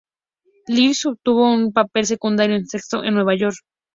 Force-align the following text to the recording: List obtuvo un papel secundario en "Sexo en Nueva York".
List 0.67 1.05
obtuvo 1.05 1.53
un 1.53 1.73
papel 1.73 2.07
secundario 2.07 2.55
en 2.55 2.65
"Sexo 2.65 3.03
en 3.03 3.13
Nueva 3.13 3.35
York". 3.35 3.57